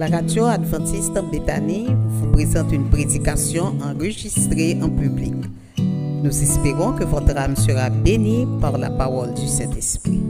[0.00, 5.34] La radio adventiste en Béthanie vous présente une prédication enregistrée en public.
[5.76, 10.22] Nous espérons que votre âme sera bénie par la parole du Saint-Esprit.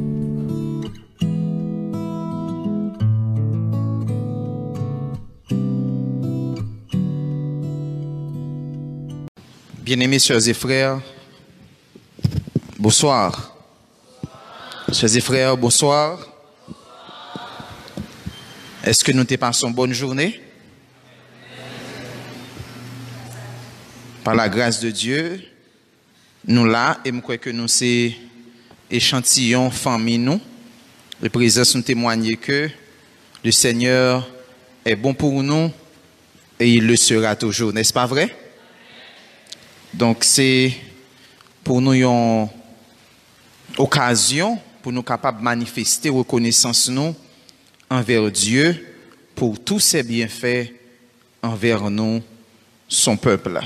[9.84, 11.00] Bien-aimés sœurs et frères,
[12.76, 13.54] bonsoir.
[14.90, 16.29] Sœurs et frères, bonsoir.
[18.82, 20.40] Est-ce que nous te passons bonne journée?
[24.24, 25.42] Par la grâce de Dieu,
[26.46, 28.14] nous là, et je que nous c'est
[28.90, 30.40] échantillon famille nous.
[31.20, 32.70] Le président nous témoigner que
[33.44, 34.26] le Seigneur
[34.86, 35.70] est bon pour nous
[36.58, 38.34] et il le sera toujours, n'est-ce pas vrai?
[39.92, 40.72] Donc c'est
[41.62, 42.48] pour nous une
[43.76, 47.14] occasion pour nous capables de manifester reconnaissance nous
[47.90, 48.86] envers Dieu
[49.34, 50.72] pour tous ses bienfaits
[51.42, 52.22] envers nous,
[52.88, 53.60] son peuple.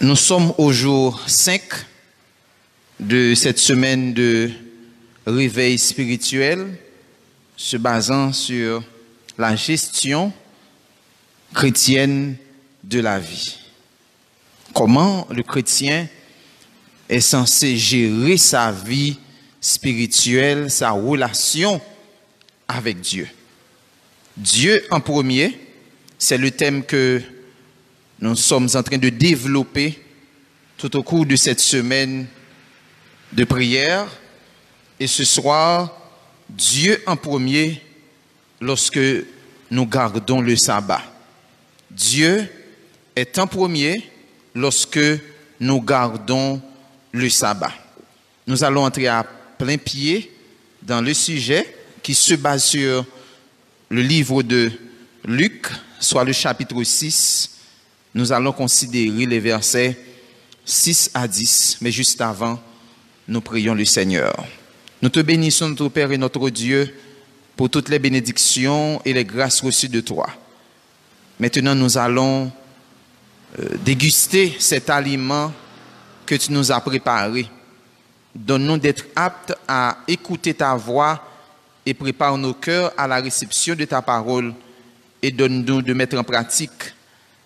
[0.00, 1.62] Nous sommes au jour 5
[2.98, 4.50] de cette semaine de
[5.26, 6.78] réveil spirituel
[7.56, 8.82] se basant sur
[9.38, 10.32] la gestion
[11.54, 12.36] chrétienne
[12.82, 13.58] de la vie.
[14.74, 16.08] Comment le chrétien
[17.08, 19.18] est censé gérer sa vie
[19.62, 21.80] spirituelle, sa relation
[22.66, 23.28] avec Dieu.
[24.36, 25.58] Dieu en premier,
[26.18, 27.22] c'est le thème que
[28.20, 30.02] nous sommes en train de développer
[30.76, 32.26] tout au cours de cette semaine
[33.32, 34.06] de prière.
[34.98, 35.96] Et ce soir,
[36.48, 37.80] Dieu en premier
[38.60, 39.00] lorsque
[39.70, 41.02] nous gardons le sabbat.
[41.90, 42.48] Dieu
[43.14, 44.10] est en premier
[44.54, 45.00] lorsque
[45.60, 46.60] nous gardons
[47.12, 47.72] le sabbat.
[48.46, 49.24] Nous allons entrer à
[49.62, 50.32] plein pied
[50.82, 53.06] dans le sujet qui se base sur
[53.90, 54.72] le livre de
[55.24, 55.68] Luc,
[56.00, 57.50] soit le chapitre 6.
[58.12, 59.96] Nous allons considérer les versets
[60.64, 62.60] 6 à 10, mais juste avant,
[63.28, 64.34] nous prions le Seigneur.
[65.00, 66.92] Nous te bénissons, notre Père et notre Dieu,
[67.56, 70.28] pour toutes les bénédictions et les grâces reçues de toi.
[71.38, 72.50] Maintenant, nous allons
[73.60, 75.52] euh, déguster cet aliment
[76.26, 77.46] que tu nous as préparé.
[78.34, 81.22] Donne-nous d'être aptes à écouter ta voix
[81.84, 84.54] et prépare nos cœurs à la réception de ta parole
[85.20, 86.94] et donne-nous de mettre en pratique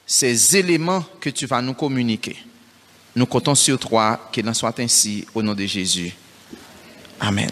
[0.06, 2.36] ces éléments que tu vas nous communiquer.
[3.16, 6.12] Nous comptons sur toi, qu'il en soit ainsi au nom de Jésus.
[7.18, 7.50] Amen.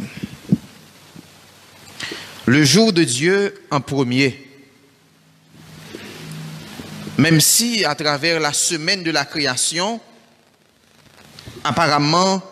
[2.47, 4.47] Le jour de Dieu en premier.
[7.16, 10.01] Même si à travers la semaine de la création,
[11.62, 12.43] apparemment,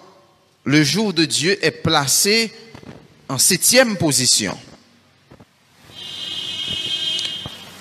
[0.64, 2.52] le jour de Dieu est placé
[3.28, 4.56] en septième position.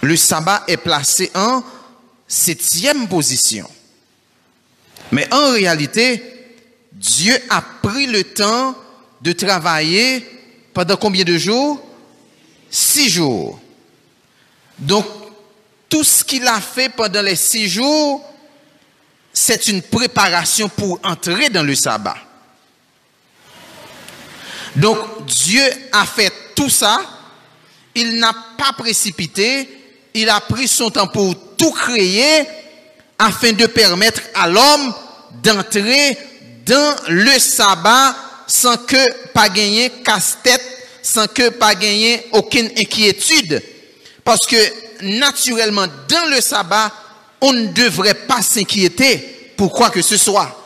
[0.01, 1.63] Le sabbat est placé en
[2.27, 3.69] septième position.
[5.11, 6.23] Mais en réalité,
[6.91, 8.75] Dieu a pris le temps
[9.21, 10.25] de travailler
[10.73, 11.85] pendant combien de jours?
[12.69, 13.59] Six jours.
[14.79, 15.05] Donc,
[15.89, 18.23] tout ce qu'il a fait pendant les six jours,
[19.33, 22.17] c'est une préparation pour entrer dans le sabbat.
[24.75, 27.01] Donc Dieu a fait tout ça,
[27.95, 29.67] il n'a pas précipité,
[30.13, 32.45] il a pris son temps pour tout créer
[33.19, 34.93] afin de permettre à l'homme
[35.43, 36.17] d'entrer
[36.65, 38.15] dans le sabbat
[38.47, 40.63] sans que pas gagner casse-tête,
[41.01, 43.61] sans que pas gagner aucune inquiétude.
[44.23, 44.57] Parce que
[45.01, 46.91] naturellement, dans le sabbat,
[47.41, 50.57] on ne devrait pas s'inquiéter pour quoi que ce soit.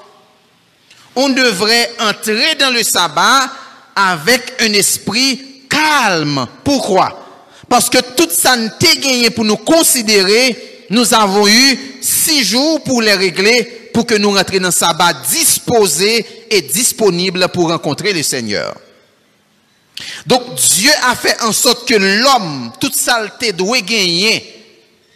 [1.16, 3.50] On devrait entrer dans le sabbat
[3.96, 6.48] avec un esprit calme.
[6.64, 7.22] Pourquoi?
[7.70, 8.70] Parce que tout ça ne
[9.02, 14.32] gagné pour nous considérer, nous avons eu six jours pour les régler, pour que nous
[14.32, 18.76] rentrions dans le sabbat disposés et disponibles pour rencontrer le Seigneur.
[20.26, 24.52] Donc Dieu a fait en sorte que l'homme, toute saleté doit gagner,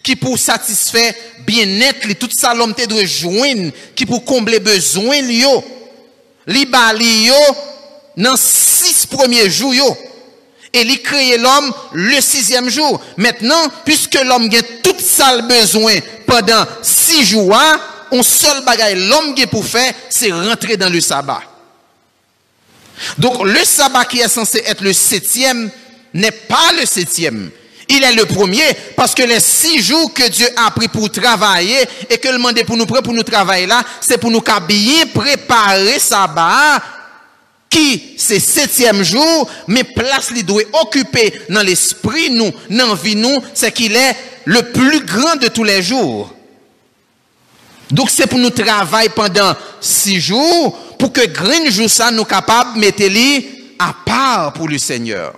[0.01, 1.13] qui pour satisfaire
[1.45, 5.63] bien-être, toute ça l'homme doit joindre, qui pour combler besoin li yo
[8.19, 9.97] dans six premiers jours.
[10.71, 13.01] Et il créé l'homme le sixième jour.
[13.17, 15.95] Maintenant, puisque l'homme a tout ça besoin
[16.27, 17.55] pendant six jours,
[18.11, 21.41] un seul bagage l'homme a pour faire, c'est rentrer dans le sabbat.
[23.17, 25.71] Donc le sabbat qui est censé être le septième
[26.13, 27.49] n'est pas le septième.
[27.87, 28.65] Il est le premier
[28.95, 32.63] parce que les six jours que Dieu a pris pour travailler et que le demandé
[32.63, 36.98] pour nous pour nous travailler là, c'est pour nous bien préparer sabbat
[37.69, 43.37] qui c'est septième jour, mais place li doit occuper dans l'esprit nous, dans vie nous,
[43.53, 46.33] c'est qu'il est le plus grand de tous les jours.
[47.91, 52.75] Donc c'est pour nous travailler pendant six jours, pour que green jour ça nous capable
[52.75, 53.47] de mettre
[53.79, 55.33] à part pour le Seigneur.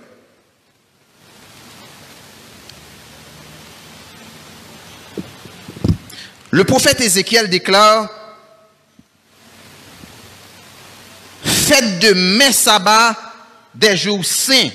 [6.50, 8.10] Le prophète Ézéchiel déclare
[11.72, 13.16] Faites de mes sabbats
[13.74, 14.68] des jours saints,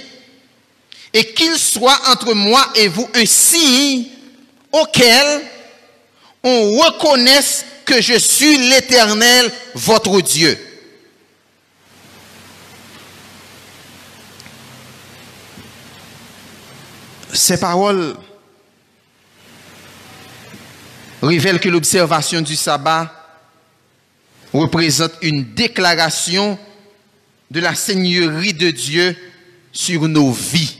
[1.13, 4.07] et qu'il soit entre moi et vous un signe
[4.71, 5.43] auquel
[6.41, 10.57] on reconnaisse que je suis l'Éternel, votre Dieu.
[17.31, 18.15] Ces paroles
[21.21, 23.13] révèlent que l'observation du sabbat
[24.51, 26.57] représente une déclaration
[27.49, 29.15] de la Seigneurie de Dieu
[29.71, 30.77] sur nos vies.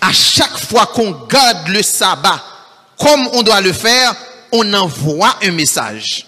[0.00, 2.42] À chaque fois qu'on garde le sabbat
[2.98, 4.14] comme on doit le faire,
[4.52, 6.26] on envoie un message.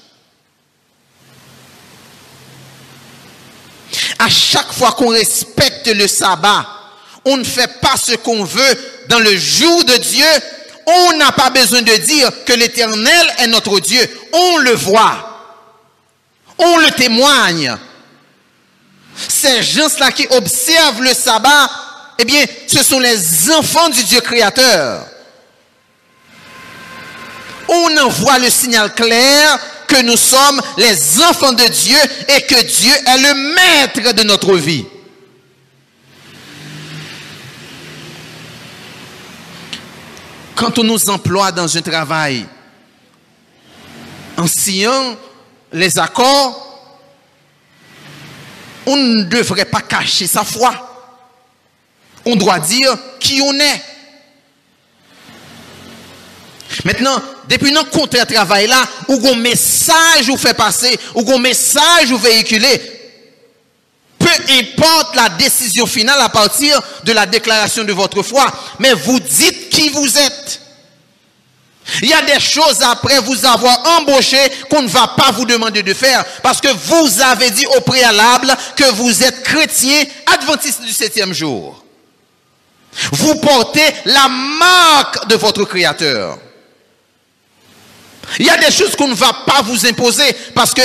[4.18, 6.66] À chaque fois qu'on respecte le sabbat,
[7.24, 8.78] on ne fait pas ce qu'on veut
[9.08, 10.26] dans le jour de Dieu,
[10.86, 14.00] on n'a pas besoin de dire que l'Éternel est notre Dieu.
[14.32, 15.35] On le voit.
[16.58, 17.76] On le témoigne.
[19.28, 21.70] Ces gens-là qui observent le sabbat,
[22.18, 25.06] eh bien, ce sont les enfants du Dieu créateur.
[27.68, 31.98] On en voit le signal clair que nous sommes les enfants de Dieu
[32.28, 34.84] et que Dieu est le maître de notre vie.
[40.54, 42.46] Quand on nous emploie dans un travail
[44.38, 45.16] en signant
[45.72, 46.62] les accords,
[48.86, 50.72] on ne devrait pas cacher sa foi.
[52.24, 53.82] On doit dire qui on est.
[56.84, 62.08] Maintenant, depuis notre contrat travail là, où un message vous fait passer, où un message
[62.08, 62.80] vous véhiculer,
[64.18, 68.46] peu importe la décision finale à partir de la déclaration de votre foi,
[68.78, 70.60] mais vous dites qui vous êtes.
[72.02, 74.38] Il y a des choses après vous avoir embauché
[74.68, 78.54] qu'on ne va pas vous demander de faire parce que vous avez dit au préalable
[78.74, 81.82] que vous êtes chrétien adventiste du septième jour.
[83.12, 86.38] Vous portez la marque de votre Créateur.
[88.38, 90.24] Il y a des choses qu'on ne va pas vous imposer
[90.54, 90.82] parce que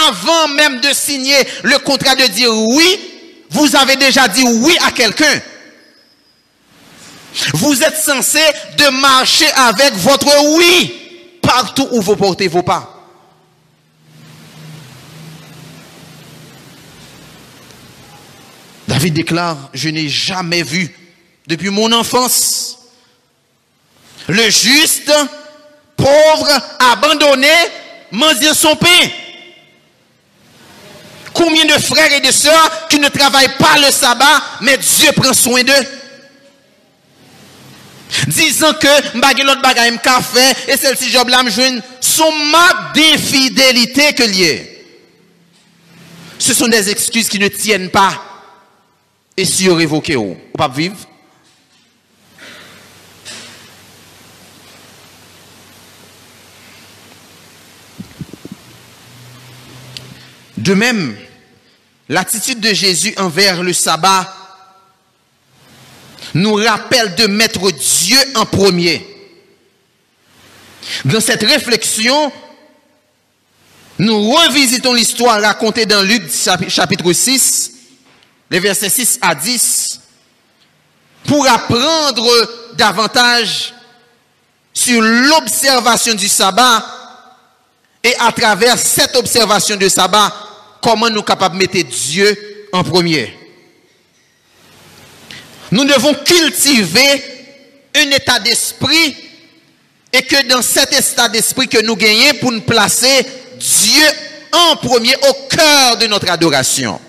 [0.00, 3.00] avant même de signer le contrat de dire oui,
[3.50, 5.40] vous avez déjà dit oui à quelqu'un.
[7.54, 8.40] Vous êtes censé
[8.78, 10.94] de marcher avec votre oui
[11.42, 12.90] partout où vous portez vos pas.
[18.86, 20.94] David déclare, je n'ai jamais vu
[21.46, 22.78] depuis mon enfance
[24.28, 25.12] le juste,
[25.96, 26.48] pauvre,
[26.92, 27.52] abandonné,
[28.10, 29.08] mendier son pain.
[31.34, 35.34] Combien de frères et de sœurs qui ne travaillent pas le sabbat, mais Dieu prend
[35.34, 35.72] soin d'eux?
[38.28, 44.12] Disant que m'bagay l'autre bagay m'ka fait et celle-ci job là m'joine son marque d'infidélité
[44.14, 44.70] que lié.
[46.38, 48.22] Ce sont des excuses qui ne tiennent pas.
[49.36, 50.96] Et si vous révoquez ou, pas vivre?
[60.56, 61.16] De même,
[62.08, 64.43] l'attitude de Jésus envers le sabbat
[66.34, 69.06] nous rappelle de mettre Dieu en premier.
[71.04, 72.32] Dans cette réflexion,
[73.98, 76.24] nous revisitons l'histoire racontée dans Luc
[76.68, 77.72] chapitre 6,
[78.50, 80.00] les versets 6 à 10,
[81.26, 82.26] pour apprendre
[82.76, 83.72] davantage
[84.72, 86.84] sur l'observation du sabbat
[88.02, 90.34] et à travers cette observation du sabbat,
[90.82, 93.43] comment nous sommes capables de mettre Dieu en premier.
[95.74, 97.24] Nous devons cultiver
[97.96, 99.16] un état d'esprit
[100.12, 103.26] et que dans cet état d'esprit que nous gagnons pour nous placer
[103.58, 104.06] Dieu
[104.52, 107.00] en premier au cœur de notre adoration.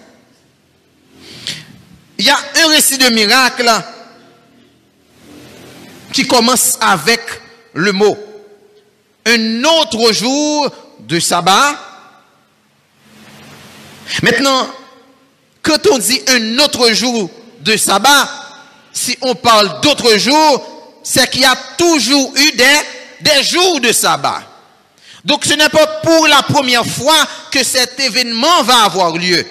[2.18, 3.70] Il y a un récit de miracle
[6.12, 7.22] qui commence avec
[7.76, 8.18] le mot
[9.28, 11.80] un autre jour de sabbat.
[14.24, 14.68] Maintenant,
[15.62, 17.30] quand on dit un autre jour
[17.60, 18.45] de sabbat,
[18.96, 22.52] si on parle d'autres jours, c'est qu'il y a toujours eu
[23.22, 24.42] des, jours de sabbat.
[25.26, 29.46] Donc ce n'est pas pour la première fois que cet événement va avoir lieu.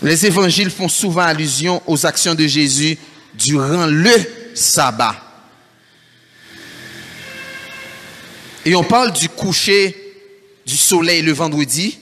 [0.00, 2.96] Les évangiles font souvent allusion aux actions de Jésus
[3.34, 4.14] durant le
[4.54, 5.16] sabbat.
[8.64, 9.96] Et on parle du coucher
[10.64, 11.98] du soleil le vendredi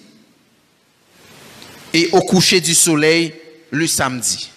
[1.95, 3.33] et au coucher du soleil
[3.71, 4.51] le samedi.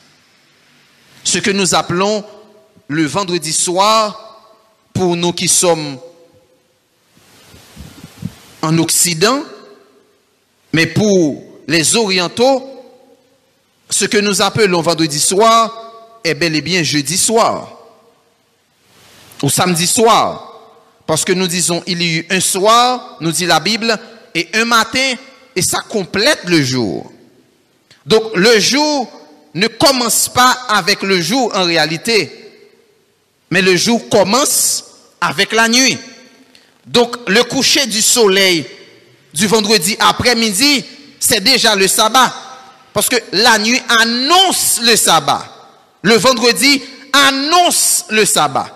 [1.23, 2.25] Ce que nous appelons
[2.87, 4.49] le vendredi soir
[4.93, 5.99] pour nous qui sommes
[8.61, 9.43] en Occident,
[10.73, 12.63] mais pour les orientaux,
[13.89, 17.77] ce que nous appelons vendredi soir est bel et bien jeudi soir
[19.43, 20.43] ou samedi soir.
[21.05, 23.97] Parce que nous disons, il y a eu un soir, nous dit la Bible,
[24.35, 25.13] et un matin,
[25.55, 27.11] et ça complète le jour.
[28.07, 29.07] Donc le jour
[29.53, 32.31] ne commence pas avec le jour en réalité,
[33.51, 34.85] mais le jour commence
[35.19, 35.97] avec la nuit.
[36.85, 38.65] Donc le coucher du soleil
[39.33, 40.85] du vendredi après-midi,
[41.19, 42.33] c'est déjà le sabbat.
[42.93, 45.45] Parce que la nuit annonce le sabbat.
[46.01, 48.69] Le vendredi annonce le sabbat.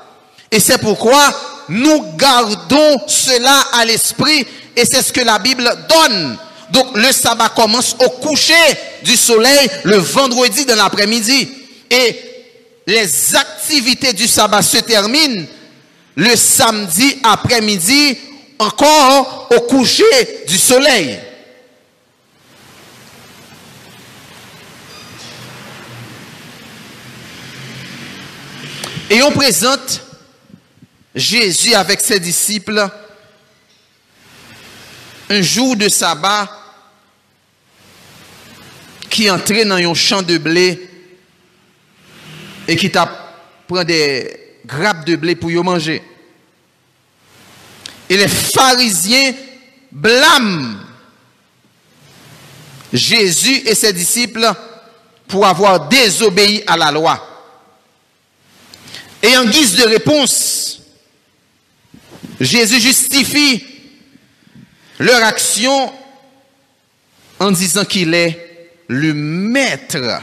[0.52, 1.34] Et c'est pourquoi
[1.70, 4.46] nous gardons cela à l'esprit
[4.76, 6.38] et c'est ce que la Bible donne.
[6.72, 8.54] Donc le sabbat commence au coucher
[9.04, 11.50] du soleil le vendredi dans l'après-midi.
[11.90, 12.20] Et
[12.88, 15.46] les activités du sabbat se terminent
[16.16, 18.18] le samedi après-midi
[18.60, 21.20] encore au coucher du soleil.
[29.10, 30.02] Et on présente
[31.14, 32.90] Jésus avec ses disciples
[35.30, 36.61] un jour de sabbat
[39.12, 40.90] qui entrait dans un champ de blé
[42.68, 43.36] et qui t'a
[43.86, 46.02] des grappes de blé pour y manger.
[48.10, 49.34] Et les pharisiens
[49.92, 50.78] blâment
[52.94, 54.50] Jésus et ses disciples
[55.28, 57.28] pour avoir désobéi à la loi.
[59.22, 60.82] Et en guise de réponse,
[62.40, 63.64] Jésus justifie
[65.00, 65.94] leur action
[67.40, 68.51] en disant qu'il est
[68.92, 70.22] le maître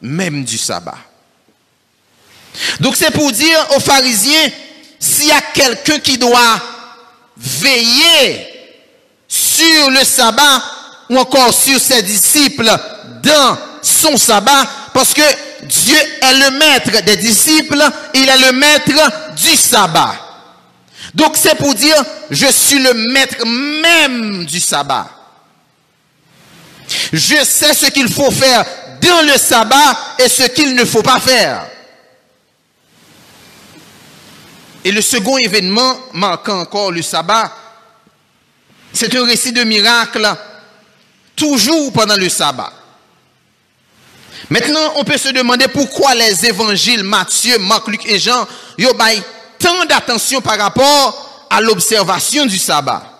[0.00, 0.96] même du sabbat.
[2.80, 4.48] Donc c'est pour dire aux pharisiens,
[4.98, 6.60] s'il y a quelqu'un qui doit
[7.36, 8.48] veiller
[9.28, 10.62] sur le sabbat
[11.10, 12.70] ou encore sur ses disciples
[13.22, 15.22] dans son sabbat, parce que
[15.64, 17.82] Dieu est le maître des disciples,
[18.14, 20.14] il est le maître du sabbat.
[21.14, 25.17] Donc c'est pour dire, je suis le maître même du sabbat.
[27.12, 28.64] Je sais ce qu'il faut faire
[29.00, 31.66] dans le sabbat et ce qu'il ne faut pas faire.
[34.84, 37.52] Et le second événement marquant encore le sabbat,
[38.92, 40.26] c'est un récit de miracle,
[41.36, 42.72] toujours pendant le sabbat.
[44.50, 49.22] Maintenant, on peut se demander pourquoi les évangiles Matthieu, Marc, Luc et Jean, ont
[49.58, 53.17] tant d'attention par rapport à l'observation du sabbat.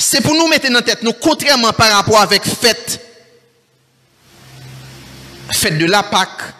[0.00, 3.00] C'est pour nous mettre en tête, nous, contrairement par rapport avec fête,
[5.52, 6.54] fête de la Pâque,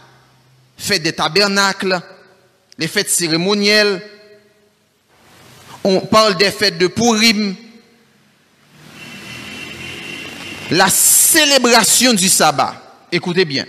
[0.76, 2.00] fête des tabernacles,
[2.78, 4.02] les fêtes cérémonielles,
[5.84, 7.54] on parle des fêtes de Purim,
[10.72, 12.74] la célébration du sabbat.
[13.12, 13.66] Écoutez bien.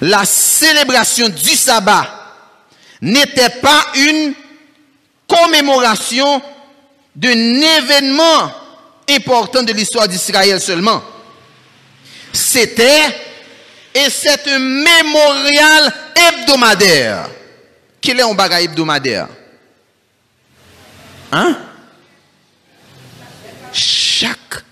[0.00, 2.34] La célébration du sabbat
[3.00, 4.34] n'était pas une
[5.28, 6.42] commémoration
[7.18, 8.52] d'un événement
[9.10, 11.02] important de l'histoire d'Israël seulement.
[12.32, 13.02] C'était
[13.92, 17.28] et c'est un mémorial hebdomadaire.
[18.00, 19.26] Quel est un bagage hebdomadaire?
[21.32, 21.58] Hein?
[23.72, 24.62] Chaque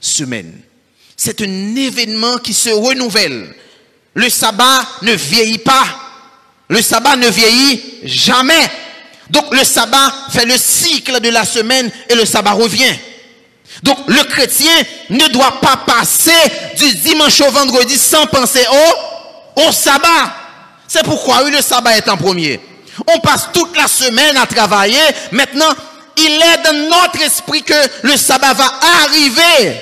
[0.00, 0.60] semaine.
[1.16, 3.52] C'est un événement qui se renouvelle.
[4.14, 5.84] Le sabbat ne vieillit pas.
[6.68, 8.70] Le sabbat ne vieillit jamais.
[9.30, 12.94] Donc le sabbat fait le cycle de la semaine et le sabbat revient.
[13.82, 14.72] Donc le chrétien
[15.10, 16.30] ne doit pas passer
[16.76, 20.34] du dimanche au vendredi sans penser au, au sabbat.
[20.86, 22.60] C'est pourquoi le sabbat est en premier.
[23.14, 24.98] On passe toute la semaine à travailler.
[25.30, 25.72] Maintenant,
[26.16, 28.72] il est dans notre esprit que le sabbat va
[29.04, 29.80] arriver.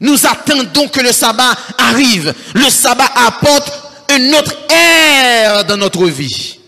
[0.00, 2.32] Nous attendons que le sabbat arrive.
[2.54, 3.72] Le sabbat apporte
[4.16, 6.59] une autre ère dans notre vie.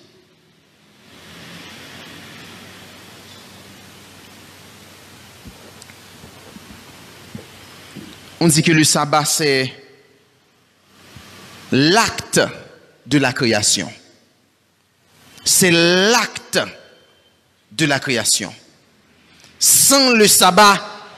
[8.44, 9.72] On dit que le sabbat, c'est
[11.70, 12.40] l'acte
[13.06, 13.88] de la création.
[15.44, 16.58] C'est l'acte
[17.70, 18.52] de la création.
[19.60, 20.74] Sans le sabbat,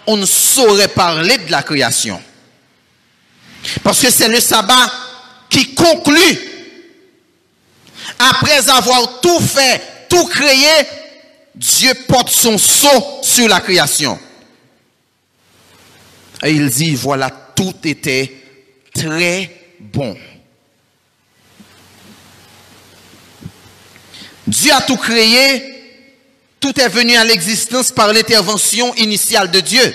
[0.07, 2.23] on ne saurait parler de la création.
[3.83, 4.93] Parce que c'est le sabbat
[5.49, 6.39] qui conclut,
[8.19, 10.69] après avoir tout fait, tout créé,
[11.55, 14.19] Dieu porte son sceau sur la création.
[16.45, 18.31] Et il dit, voilà, tout était
[18.95, 20.15] très bon.
[24.47, 25.63] Dieu a tout créé,
[26.61, 29.95] tout est venu à l'existence par l'intervention initiale de Dieu.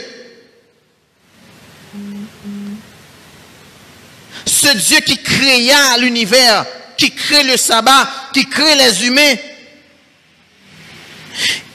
[4.47, 6.65] Ce Dieu qui créa l'univers,
[6.97, 9.35] qui crée le sabbat, qui crée les humains,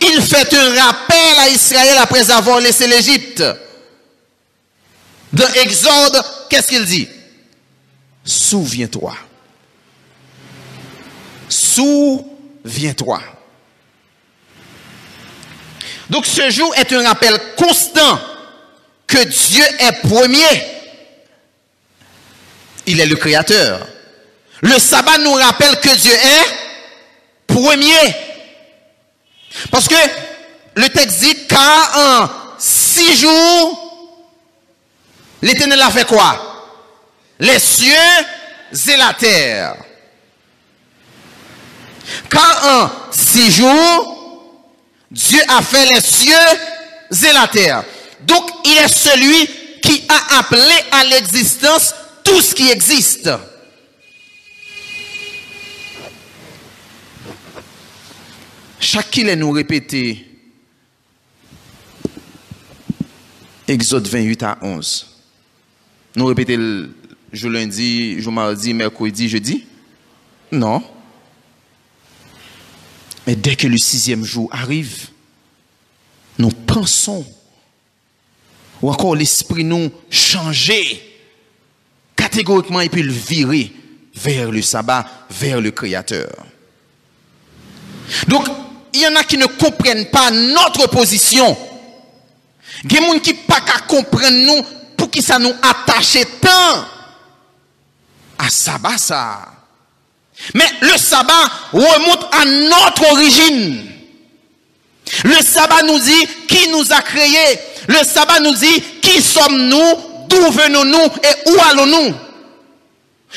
[0.00, 3.44] il fait un rappel à Israël après avoir laissé l'Égypte.
[5.34, 7.08] Dans Exode, qu'est-ce qu'il dit?
[8.24, 9.16] Souviens-toi.
[11.48, 13.20] Souviens-toi.
[16.08, 18.20] Donc ce jour est un rappel constant
[19.08, 20.62] que Dieu est premier.
[22.86, 23.88] Il est le créateur.
[24.60, 28.14] Le sabbat nous rappelle que Dieu est premier.
[29.72, 29.96] Parce que
[30.76, 33.93] le texte dit car en six jours,
[35.44, 36.72] l'Éternel a fait quoi?
[37.38, 37.92] Les cieux
[38.88, 39.76] et la terre.
[42.30, 44.62] Car en six jours,
[45.10, 46.34] Dieu a fait les cieux
[47.10, 47.84] et la terre.
[48.22, 49.46] Donc il est celui
[49.82, 53.30] qui a appelé à l'existence tout ce qui existe.
[59.16, 60.26] Est nous répéter
[63.66, 65.13] Exode 28 à 11.
[66.16, 66.94] Nous répéter le
[67.44, 69.64] lundi, jour mardi, mercredi, jeudi?
[70.52, 70.82] Non.
[73.26, 75.08] Mais dès que le sixième jour arrive,
[76.38, 77.24] nous pensons,
[78.82, 81.02] ou encore l'esprit nous changer
[82.14, 83.72] catégoriquement et puis le virer
[84.14, 86.30] vers le sabbat, vers le Créateur.
[88.28, 88.46] Donc,
[88.92, 91.56] il y en a qui ne comprennent pas notre position.
[92.84, 94.64] Il y a des gens qui ne pas comprendre nous
[95.04, 96.86] pour qui ça nous attache tant
[98.38, 99.38] à sabbat ça.
[100.54, 103.84] Mais le sabbat remonte à notre origine.
[105.24, 107.58] Le sabbat nous dit qui nous a créés.
[107.86, 112.14] Le sabbat nous dit qui sommes-nous, d'où venons-nous et où allons-nous.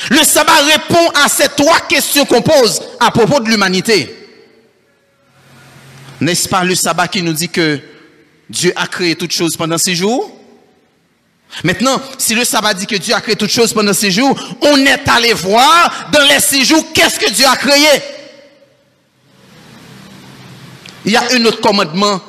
[0.08, 4.16] Le sabbat répond à ces trois questions qu'on pose à propos de l'humanité.
[6.22, 7.78] N'est-ce pas le sabbat qui nous dit que
[8.48, 10.37] Dieu a créé toutes choses pendant six jours?
[11.64, 14.76] Maintenant, si le sabbat dit que Dieu a créé toutes choses pendant six jours, on
[14.84, 17.88] est allé voir dans les six jours qu'est-ce que Dieu a créé.
[21.04, 22.20] Il y a un autre commandement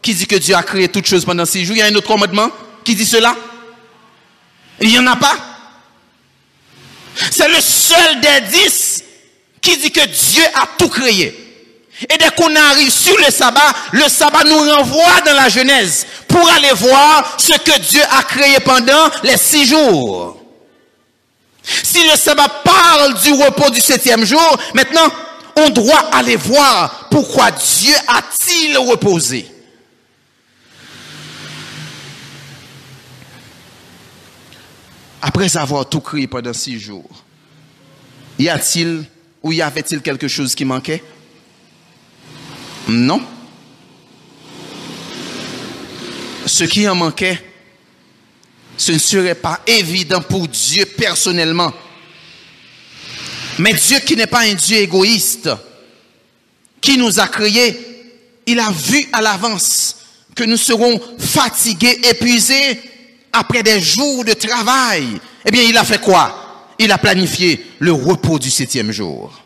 [0.00, 1.76] qui dit que Dieu a créé toutes choses pendant six jours.
[1.76, 2.50] Il y a un autre commandement
[2.84, 3.36] qui dit cela.
[4.80, 5.36] Il n'y en a pas.
[7.30, 9.04] C'est le seul des dix
[9.60, 11.50] qui dit que Dieu a tout créé.
[12.08, 16.48] Et dès qu'on arrive sur le sabbat, le sabbat nous renvoie dans la Genèse pour
[16.50, 20.40] aller voir ce que Dieu a créé pendant les six jours.
[21.62, 25.08] Si le sabbat parle du repos du septième jour, maintenant,
[25.56, 29.46] on doit aller voir pourquoi Dieu a-t-il reposé.
[35.22, 37.10] Après avoir tout créé pendant six jours,
[38.38, 39.04] y a-t-il
[39.42, 41.02] ou y avait-il quelque chose qui manquait?
[42.88, 43.22] Non.
[46.50, 47.40] Ce qui en manquait,
[48.76, 51.72] ce ne serait pas évident pour Dieu personnellement.
[53.58, 55.48] Mais Dieu qui n'est pas un Dieu égoïste,
[56.80, 57.78] qui nous a créés,
[58.46, 59.96] il a vu à l'avance
[60.34, 62.80] que nous serons fatigués, épuisés
[63.32, 65.20] après des jours de travail.
[65.44, 66.66] Eh bien, il a fait quoi?
[66.80, 69.40] Il a planifié le repos du septième jour.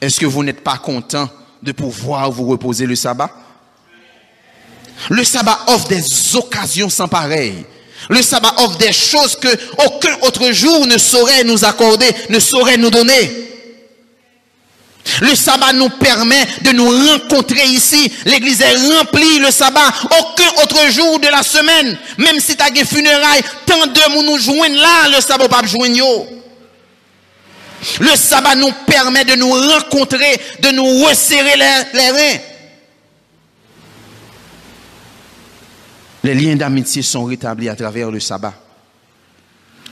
[0.00, 1.28] Est-ce que vous n'êtes pas content
[1.60, 3.45] de pouvoir vous reposer le sabbat?
[5.10, 6.02] Le sabbat offre des
[6.34, 7.64] occasions sans pareil.
[8.08, 9.48] Le sabbat offre des choses que
[9.84, 13.46] aucun autre jour ne saurait nous accorder, ne saurait nous donner.
[15.20, 18.10] Le sabbat nous permet de nous rencontrer ici.
[18.24, 19.92] L'église est remplie le sabbat.
[20.18, 24.38] Aucun autre jour de la semaine, même si tu as des funérailles, tant de nous
[24.38, 26.26] joignent là, le sabbat pas joindre.
[28.00, 32.38] Le sabbat nous permet de nous rencontrer, de nous resserrer les, reins.
[36.24, 38.54] Les liens d'amitié sont rétablis à travers le sabbat.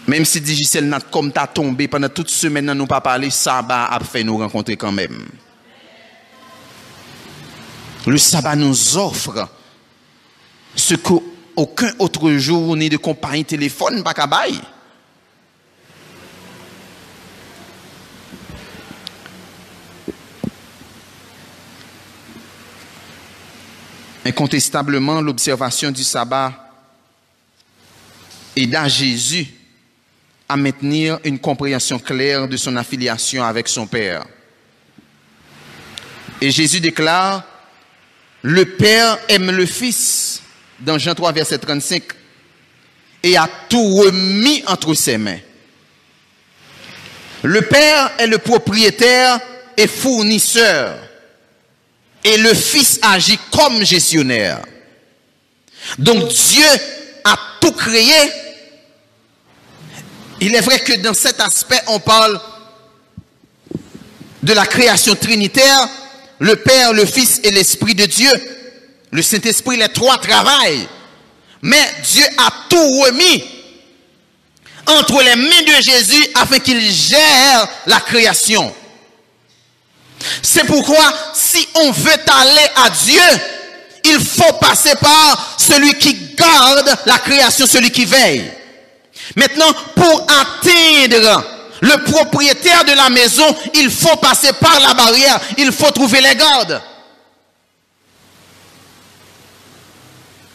[0.07, 4.01] Même si Digicel n'a comme t'as tombé pendant toute semaine, nous pas parlé, sabbat a
[4.01, 5.27] fait nous rencontrer quand même.
[8.07, 9.49] Le sabbat nous offre
[10.77, 14.13] ce qu'aucun autre jour ni de compagnie téléphone pas
[24.25, 26.53] Incontestablement, l'observation du sabbat
[28.57, 29.47] aida Jésus
[30.49, 34.25] à maintenir une compréhension claire de son affiliation avec son Père.
[36.41, 37.45] Et Jésus déclare,
[38.43, 40.43] le Père aime le Fils,
[40.81, 42.03] dans Jean 3, verset 35,
[43.23, 45.39] et a tout remis entre ses mains.
[47.43, 49.39] Le Père est le propriétaire
[49.77, 50.97] et fournisseur
[52.25, 54.63] et le Fils agit comme gestionnaire.
[55.99, 56.67] Donc Dieu
[57.25, 58.15] a tout créé.
[60.41, 62.41] Il est vrai que dans cet aspect, on parle
[64.43, 65.89] de la création trinitaire,
[66.39, 68.31] le Père, le Fils et l'Esprit de Dieu.
[69.11, 70.89] Le Saint-Esprit, les trois travaillent.
[71.63, 73.45] Mais Dieu a tout remis
[74.87, 78.75] entre les mains de Jésus afin qu'il gère la création.
[80.43, 83.21] C'est pourquoi si on veut aller à Dieu,
[84.05, 88.51] il faut passer par celui qui garde la création, celui qui veille.
[89.37, 91.45] Maintenant, pour atteindre
[91.81, 96.35] le propriétaire de la maison, il faut passer par la barrière, il faut trouver les
[96.35, 96.83] gardes.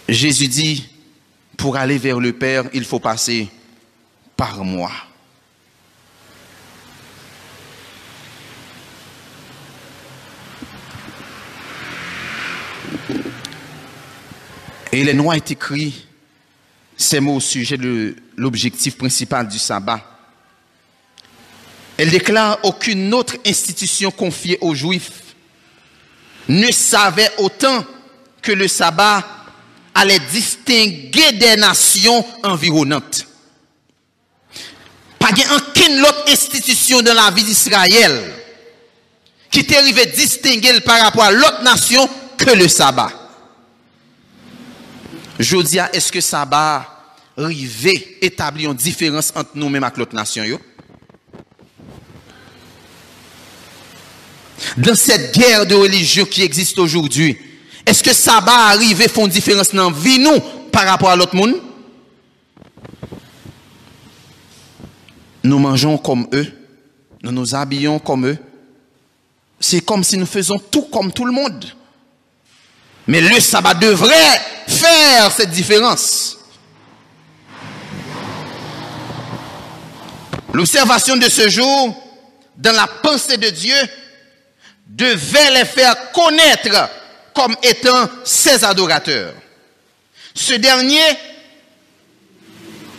[0.07, 0.89] Jésus dit,
[1.57, 3.49] pour aller vers le Père, il faut passer
[4.35, 4.91] par moi.
[14.91, 16.05] Et les noix est écrit
[16.97, 20.01] ces mots au sujet de l'objectif principal du sabbat.
[21.97, 25.11] Elle déclare aucune autre institution confiée aux Juifs
[26.49, 27.85] ne savait autant
[28.41, 29.23] que le sabbat
[29.93, 33.27] allait distinguer des nations environnantes.
[35.19, 38.33] Pas aucune autre institution dans la vie d'Israël
[39.51, 43.11] qui t'arrivait distinguer par rapport à l'autre nation que le sabbat.
[45.39, 46.85] Je dis, est-ce que ça va
[47.37, 50.43] arriver, établir une différence entre nous-mêmes et l'autre nation
[54.75, 57.37] Dans cette guerre de religion qui existe aujourd'hui,
[57.85, 60.39] est-ce que ça va arriver, faire une différence dans la vie nous
[60.71, 61.55] par rapport à l'autre monde?
[65.41, 66.51] Nous mangeons comme eux,
[67.23, 68.37] nous nous habillons comme eux.
[69.57, 71.65] C'est comme si nous faisons tout comme tout le monde.
[73.09, 76.37] Mais le sabbat devrait faire cette différence.
[80.53, 82.03] L'observation de ce jour,
[82.55, 83.75] dans la pensée de Dieu,
[84.85, 86.87] devait les faire connaître
[87.33, 89.33] comme étant ses adorateurs.
[90.35, 91.01] Ce dernier,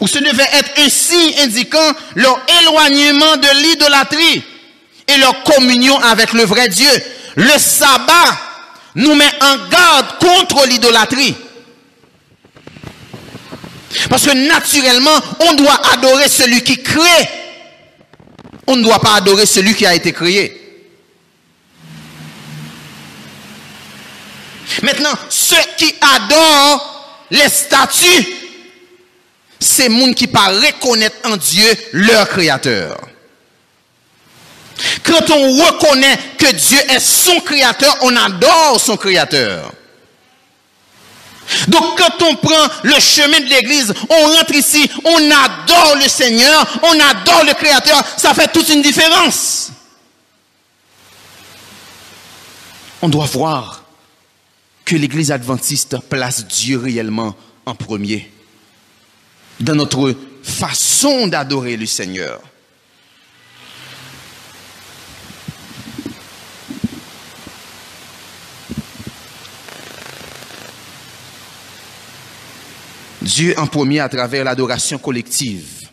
[0.01, 4.43] ou ce devait être un signe indiquant leur éloignement de l'idolâtrie
[5.07, 6.91] et leur communion avec le vrai Dieu.
[7.37, 8.50] Le sabbat
[8.95, 11.35] nous met en garde contre l'idolâtrie.
[14.09, 17.29] Parce que naturellement, on doit adorer celui qui crée.
[18.67, 20.57] On ne doit pas adorer celui qui a été créé.
[24.83, 28.27] Maintenant, ceux qui adorent les statues,
[29.59, 33.10] c'est monde qui pas reconnaître en Dieu leur créateur.
[35.03, 39.73] Quand on reconnaît que Dieu est son créateur, on adore son créateur.
[41.69, 46.79] Donc quand on prend le chemin de l'église, on rentre ici, on adore le Seigneur,
[46.83, 49.73] on adore le Créateur, ça fait toute une différence.
[53.03, 53.85] On doit voir
[54.85, 57.35] que l'église adventiste place Dieu réellement
[57.67, 58.31] en premier
[59.59, 62.41] dans notre façon d'adorer le Seigneur.
[73.23, 75.89] Dieu en premier à travers l'adoration collective.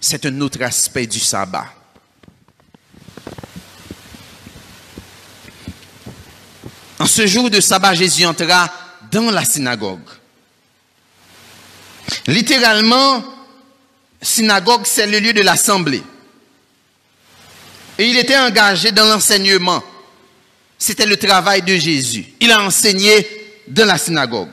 [0.00, 1.66] C'est un autre aspect du sabbat.
[6.98, 8.70] En ce jour de sabbat, Jésus entra
[9.10, 10.08] dans la synagogue.
[12.26, 13.24] Littéralement,
[14.20, 16.02] synagogue, c'est le lieu de l'assemblée.
[17.98, 19.82] Et il était engagé dans l'enseignement.
[20.78, 22.26] C'était le travail de Jésus.
[22.40, 23.26] Il a enseigné
[23.68, 24.52] dans la synagogue.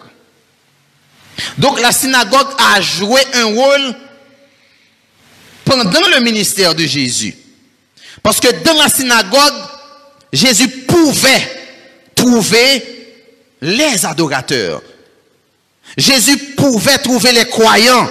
[1.57, 3.95] Donc la synagogue a joué un rôle
[5.65, 7.35] pendant le ministère de Jésus.
[8.21, 9.53] Parce que dans la synagogue,
[10.31, 11.63] Jésus pouvait
[12.15, 13.15] trouver
[13.61, 14.81] les adorateurs.
[15.97, 18.09] Jésus pouvait trouver les croyants.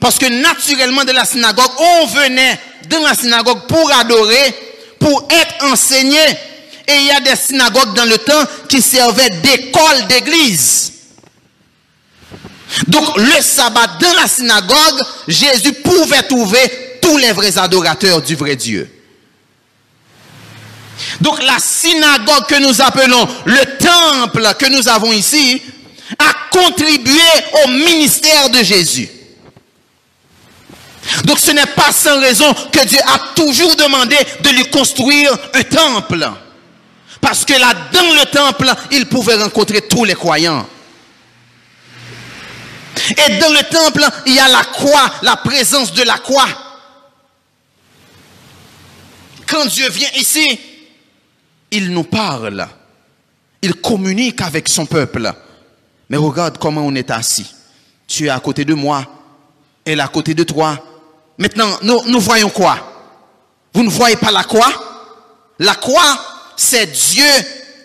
[0.00, 4.54] Parce que naturellement, de la synagogue, on venait dans la synagogue pour adorer,
[4.98, 6.20] pour être enseigné.
[6.86, 10.93] Et il y a des synagogues dans le temps qui servaient d'école d'église.
[12.88, 18.56] Donc le sabbat dans la synagogue, Jésus pouvait trouver tous les vrais adorateurs du vrai
[18.56, 18.90] Dieu.
[21.20, 25.60] Donc la synagogue que nous appelons le temple que nous avons ici
[26.18, 27.20] a contribué
[27.64, 29.08] au ministère de Jésus.
[31.24, 35.62] Donc ce n'est pas sans raison que Dieu a toujours demandé de lui construire un
[35.62, 36.30] temple.
[37.20, 40.66] Parce que là, dans le temple, il pouvait rencontrer tous les croyants.
[43.10, 46.48] Et dans le temple, il y a la croix, la présence de la croix.
[49.46, 50.58] Quand Dieu vient ici,
[51.70, 52.66] il nous parle.
[53.62, 55.32] Il communique avec son peuple.
[56.08, 57.46] Mais regarde comment on est assis.
[58.06, 59.04] Tu es à côté de moi.
[59.84, 60.78] Elle est à côté de toi.
[61.38, 62.78] Maintenant, nous, nous voyons quoi?
[63.72, 64.72] Vous ne voyez pas la croix?
[65.58, 66.18] La croix,
[66.56, 67.28] c'est Dieu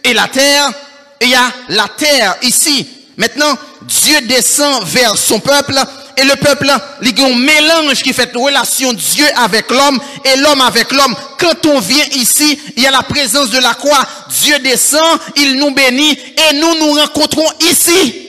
[0.04, 0.72] et la terre.
[1.20, 2.99] Et il y a la terre ici.
[3.20, 5.76] Maintenant, Dieu descend vers son peuple
[6.16, 10.38] et le peuple, il y a un mélange qui fait relation Dieu avec l'homme et
[10.38, 11.14] l'homme avec l'homme.
[11.38, 14.06] Quand on vient ici, il y a la présence de la croix.
[14.42, 18.28] Dieu descend, il nous bénit et nous nous rencontrons ici.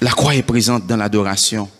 [0.00, 1.70] La croix est présente dans l'adoration.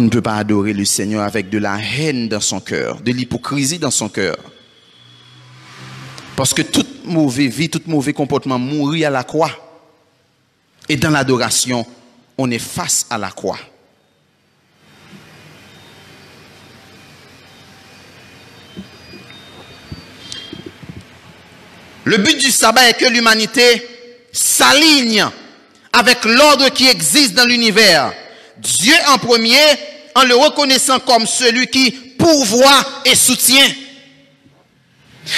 [0.00, 3.12] On ne peut pas adorer le Seigneur avec de la haine dans son cœur, de
[3.12, 4.38] l'hypocrisie dans son cœur.
[6.36, 9.50] Parce que toute mauvaise vie, tout mauvais comportement mourit à la croix.
[10.88, 11.86] Et dans l'adoration,
[12.38, 13.58] on est face à la croix.
[22.04, 23.86] Le but du sabbat est que l'humanité
[24.32, 25.26] s'aligne
[25.92, 28.14] avec l'ordre qui existe dans l'univers.
[28.62, 29.58] Dieu en premier,
[30.14, 33.68] en le reconnaissant comme celui qui pourvoit et soutient.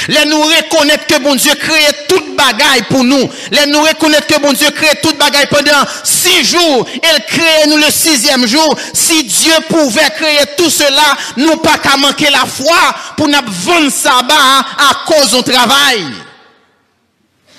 [0.08, 3.28] Les nous reconnaître que bon Dieu crée toute bagaille pour nous.
[3.50, 6.86] Les nous reconnaître que bon Dieu crée toute bagaille pendant six jours.
[6.94, 8.78] Il crée nous le sixième jour.
[8.94, 13.90] Si Dieu pouvait créer tout cela, nous pas qu'à manquer la foi pour nous vendre
[13.90, 14.34] sabbat
[14.78, 16.06] à cause du travail.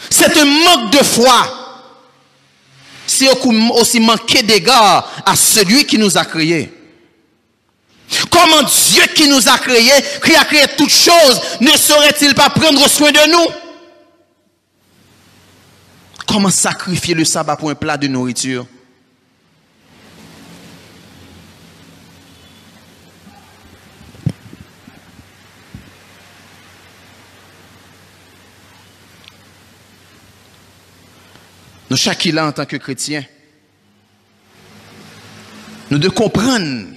[0.10, 1.62] C'est un manque de foi.
[3.06, 3.28] C'est
[3.74, 6.72] aussi manquer d'égard à celui qui nous a créés.
[8.30, 12.88] Comment Dieu qui nous a créés, qui a créé toutes choses, ne saurait-il pas prendre
[12.88, 13.54] soin de nous?
[16.28, 18.66] Comment sacrifier le sabbat pour un plat de nourriture?
[31.94, 33.24] Nous, chacun là, en tant que chrétien,
[35.92, 36.88] nous devons comprendre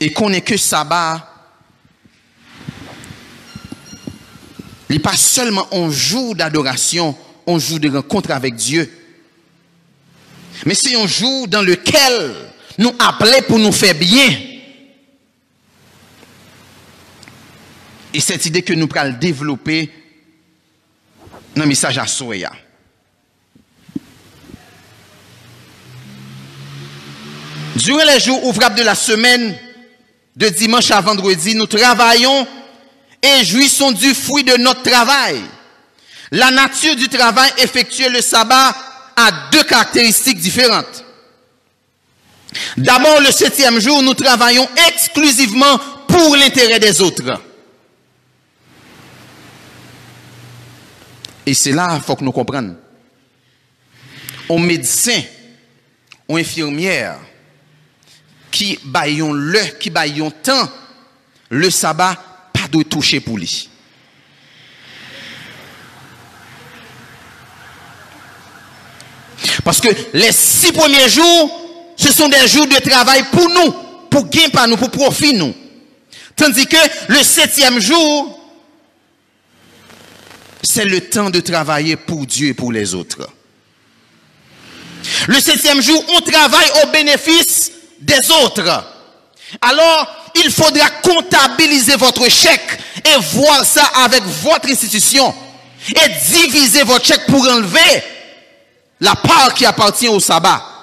[0.00, 1.30] et qu'on n'est que sabbat,
[4.88, 7.14] il n'est pas seulement un jour d'adoration,
[7.46, 8.90] un jour de rencontre avec Dieu,
[10.64, 12.34] mais c'est un jour dans lequel
[12.78, 14.38] nous appelons pour nous faire bien.
[18.14, 20.03] Et cette idée que nous allons développer
[21.54, 22.52] dans le message à Soya.
[27.76, 29.56] Durant les jours ouvrables de la semaine,
[30.36, 32.46] de dimanche à vendredi, nous travaillons
[33.22, 35.40] et jouissons du fruit de notre travail.
[36.30, 38.74] La nature du travail effectué le sabbat
[39.16, 41.04] a deux caractéristiques différentes.
[42.76, 47.22] D'abord, le septième jour, nous travaillons exclusivement pour l'intérêt des autres.
[51.46, 52.76] Et c'est là faut que nous comprenions.
[54.50, 55.22] Un médecin,
[56.28, 57.18] ou infirmière,
[58.50, 60.70] qui baillons le, qui baillons temps,
[61.50, 62.16] le sabbat,
[62.52, 63.68] pas de toucher pour lui.
[69.64, 73.72] Parce que les six premiers jours, ce sont des jours de travail pour nous,
[74.10, 75.54] pour gain par nous, pour profit nous.
[76.36, 76.76] Tandis que
[77.08, 78.43] le septième jour,
[80.64, 83.28] c'est le temps de travailler pour Dieu et pour les autres.
[85.26, 88.84] Le septième jour, on travaille au bénéfice des autres.
[89.60, 95.34] Alors, il faudra comptabiliser votre chèque et voir ça avec votre institution.
[95.90, 98.02] et divisez votre chèque pour enlever
[99.00, 100.73] la part qui appartient au sabbat.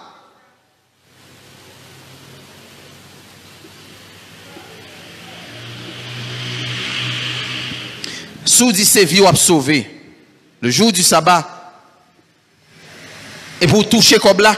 [8.46, 9.90] Sous dit c'est vieux à sauver.
[10.62, 11.74] Le jour du sabbat.
[13.60, 14.56] Et pour toucher comme là.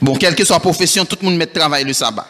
[0.00, 2.28] Bon, quelle que soit la profession, tout le monde met travail le sabbat.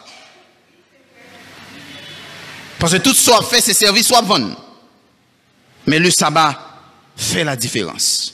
[2.79, 4.55] Parce que tout soit fait, c'est service, soit vendre.
[5.85, 6.57] Mais le sabbat
[7.15, 8.33] fait la différence.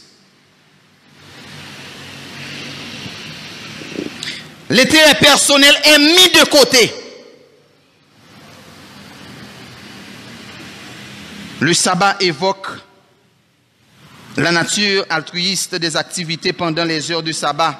[4.70, 7.03] L'intérêt personnel est mis de côté.
[11.64, 12.68] Le sabbat évoque
[14.36, 17.80] la nature altruiste des activités pendant les heures du sabbat.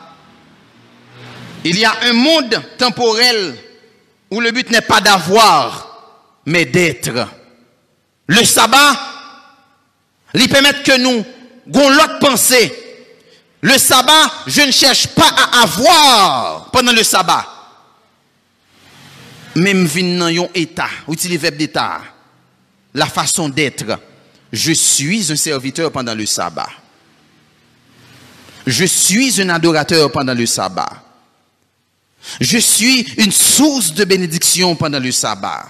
[1.66, 3.58] Il y a un monde temporel
[4.32, 7.28] où le but n'est pas d'avoir, mais d'être.
[8.28, 8.98] Le sabbat,
[10.34, 11.26] lui permet que nous
[11.76, 12.74] ayons l'autre pensée.
[13.60, 17.46] Le sabbat, je ne cherche pas à avoir pendant le sabbat.
[19.56, 19.86] Même
[20.18, 22.13] dans un état, utiliser le verbe d'état?
[22.94, 24.00] La façon d'être.
[24.52, 26.70] Je suis un serviteur pendant le sabbat.
[28.68, 31.04] Je suis un adorateur pendant le sabbat.
[32.40, 35.68] Je suis une source de bénédiction pendant le sabbat.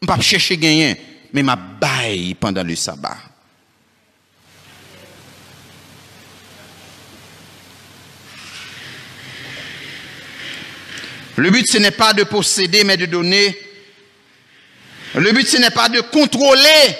[0.00, 0.96] Je ne pas chercher gagner,
[1.32, 3.16] mais ma baille pendant le sabbat.
[11.36, 13.56] Le but, ce n'est pas de posséder, mais de donner
[15.14, 16.96] le but, ce n'est pas de contrôler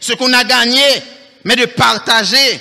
[0.00, 0.82] ce qu'on a gagné,
[1.44, 2.60] mais de partager.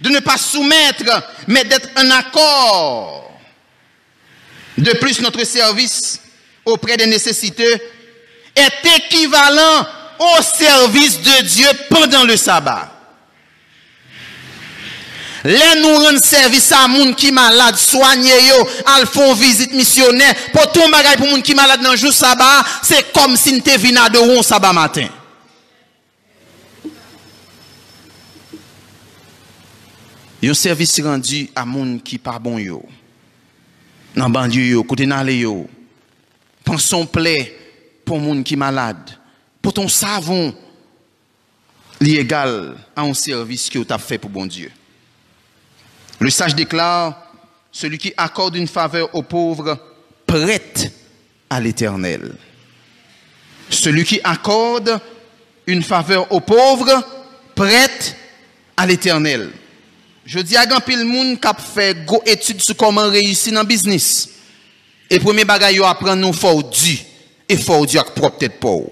[0.00, 1.04] De ne pas soumettre,
[1.46, 3.30] mais d'être un accord.
[4.78, 6.20] De plus, notre service
[6.64, 7.78] auprès des nécessiteux
[8.56, 9.86] est équivalent
[10.18, 12.91] au service de Dieu pendant le sabbat.
[15.44, 20.70] Les nous rendre service à moun qui malade, soigner yo, al font visite missionnaire, pour
[20.70, 24.38] tout bagay pour moun qui malade dans jour sabbat, c'est comme si nous venu de
[24.38, 25.08] un sabbat matin.
[30.44, 32.84] Un service rendu à moun qui pas bon yo.
[34.14, 35.68] Dans banlieue yo, côté n'allé yo.
[36.64, 37.58] Pensons plaît
[38.04, 39.10] pour moun qui malade.
[39.60, 40.54] Pour ton savon,
[42.00, 44.70] l'égal à un service que tu as fait pour bon Dieu.
[46.22, 47.20] Le sage déclare,
[47.72, 49.76] celui qui accorde une faveur aux pauvres
[50.24, 50.92] prête
[51.50, 52.36] à l'éternel.
[53.68, 55.00] Celui qui accorde
[55.66, 57.02] une faveur aux pauvres
[57.56, 58.14] prête
[58.76, 59.50] à l'éternel.
[60.24, 64.28] Je di agan pil moun kap fe go etude sou koman reyusi nan biznis.
[65.10, 67.00] E pweme bagay yo apren nou faw di.
[67.50, 68.86] E faw di ak prop tèt pou.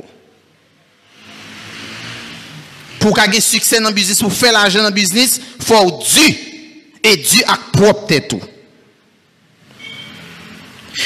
[2.98, 6.49] Pou kage suksen nan biznis, pou fe l'ajen nan biznis, faw di.
[7.02, 8.40] Du et Dieu a propre tout.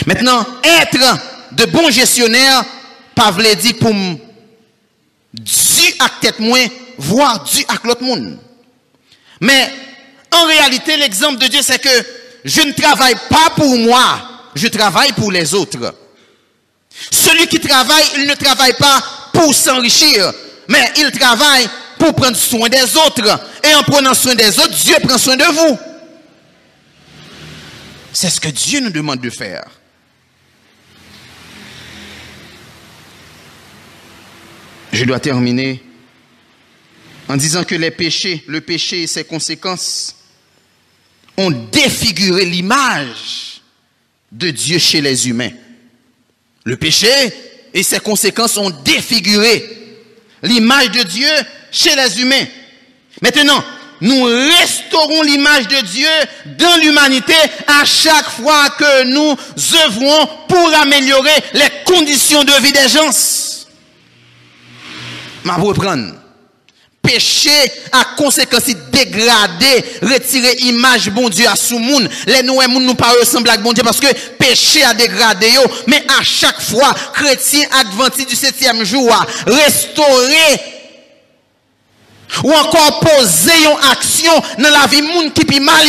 [0.07, 1.19] Maintenant, être
[1.53, 2.65] de bon gestionnaire,
[3.33, 3.93] veut dire pour
[5.33, 6.67] Dieu a tête moins,
[6.99, 8.39] voir Dieu avec l'autre monde.
[9.41, 9.71] Mais
[10.33, 12.07] en réalité, l'exemple de Dieu, c'est que
[12.45, 15.95] je ne travaille pas pour moi, je travaille pour les autres.
[17.11, 19.03] Celui qui travaille, il ne travaille pas
[19.33, 20.33] pour s'enrichir,
[20.69, 23.23] mais il travaille pour prendre soin des autres.
[23.63, 25.79] Et en prenant soin des autres, Dieu prend soin de vous.
[28.13, 29.65] C'est ce que Dieu nous demande de faire.
[34.93, 35.83] Je dois terminer
[37.29, 40.15] en disant que les péchés, le péché et ses conséquences
[41.37, 43.63] ont défiguré l'image
[44.31, 45.51] de Dieu chez les humains.
[46.65, 47.09] Le péché
[47.73, 49.69] et ses conséquences ont défiguré
[50.43, 51.29] l'image de Dieu
[51.75, 52.47] chez les humains.
[53.21, 53.63] Maintenant,
[54.01, 56.09] nous restaurons l'image de Dieu
[56.59, 57.35] dans l'humanité
[57.67, 59.37] à chaque fois que nous
[59.85, 63.11] œuvrons pour améliorer les conditions de vie des gens.
[65.45, 66.15] Ma reprendre.
[67.03, 67.51] Péché
[67.93, 72.09] à conséquence dégrader, retirer image bon Dieu à sous monde.
[72.27, 74.07] Les nous moun nous pas ressembler à bon Dieu parce que
[74.39, 75.49] péché a dégradé
[75.87, 79.15] mais à chaque fois chrétien adventiste du septième jour
[79.47, 80.74] restaurer
[82.43, 85.87] ou encore poser une action dans la vie moun qui pi mal.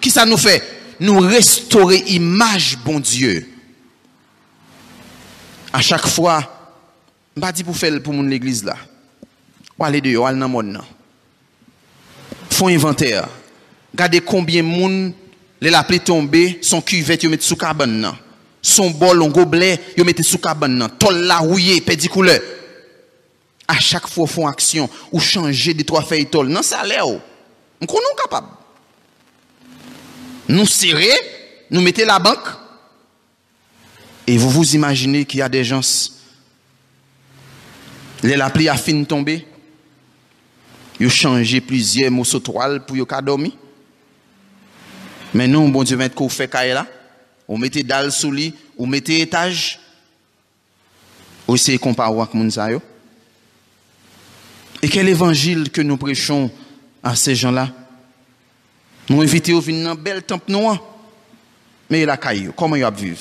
[0.00, 0.62] Qui ça nous fait?
[1.00, 3.48] Nous restaurer image bon Dieu.
[5.72, 6.42] À chaque fois,
[7.40, 8.76] pas dit pour faire pour mon l'église là.
[9.78, 10.78] Ou aller dehors, aller dans monde.
[12.50, 13.28] Font inventaire.
[13.92, 15.12] Regardez combien de monde
[15.60, 18.12] les pluie tombée, son cuvette, yo met sous cabane
[18.60, 22.40] Son bol, un gobelet, yo met sous cabane Tol la rouillé, pédi couleur
[23.72, 26.28] à chaque fois font action ou changer des trois feuilles.
[26.44, 27.06] Non, ça l'air.
[27.06, 27.14] On
[27.80, 28.48] est capable.
[30.48, 31.12] Nous serrer,
[31.70, 32.48] nous mettez la banque.
[34.26, 35.80] Et vous vous imaginez qu'il y a des gens,
[38.22, 39.46] les la a fini tomber,
[41.00, 43.52] ils ont changé plusieurs morceaux de toile pour qu'ils dormir.
[45.34, 46.86] Mais nous, bon Dieu, mettre qu'on fait là,
[47.48, 49.80] on mettez dalle sous lit, on mettez étage,
[51.48, 52.58] on essaye de comparer avec les
[54.82, 56.50] Et quel évangile que nous prêchons
[57.04, 57.70] à ces gens-là?
[59.08, 60.82] Nous invitons à venir dans belle temple noire.
[61.88, 63.20] Mais la caillou, comment ils vivre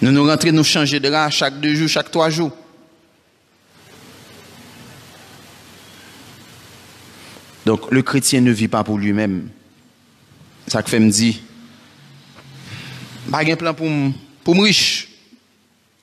[0.00, 2.56] Nous nous rentrons, nous changer de là chaque deux jours, chaque trois jours.
[7.66, 9.50] Donc le chrétien ne vit pas pour lui-même.
[10.66, 11.42] Ça fait me dit,
[13.30, 15.09] pas plan pour me riche.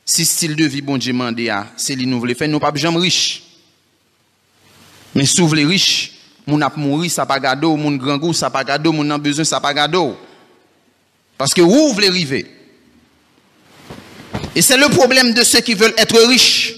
[0.08, 2.80] si stil de vi bon Dje mande ya, se li nou vle fè, nou pap
[2.80, 3.43] jam riche.
[5.12, 6.14] Men sou vle riche,
[6.47, 9.60] moun ap mouri sa pa gado, moun grangou sa pa gado, moun nan bezon sa
[9.60, 10.14] pa gado.
[11.38, 12.45] Paske ou vle rive.
[14.55, 16.78] E se le problem de se ki vel etre riche.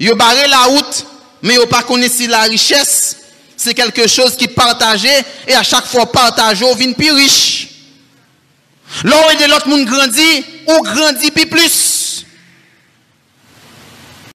[0.00, 1.04] Yo bare la out,
[1.44, 3.20] men yo pa kone si la richesse,
[3.54, 5.12] se kelke chose ki partaje,
[5.46, 7.68] e a chak fwa partaje ou vin pi riche.
[9.04, 10.30] Lò ou e de lot moun grandi,
[10.66, 11.93] ou grandi pi plus.